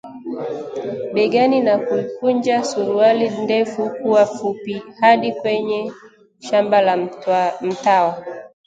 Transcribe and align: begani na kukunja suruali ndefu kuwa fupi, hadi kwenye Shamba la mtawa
begani 1.13 1.59
na 1.61 1.75
kukunja 1.79 2.63
suruali 2.63 3.29
ndefu 3.29 3.89
kuwa 3.89 4.25
fupi, 4.25 4.83
hadi 4.99 5.31
kwenye 5.31 5.93
Shamba 6.39 6.81
la 6.81 6.97
mtawa 7.61 8.23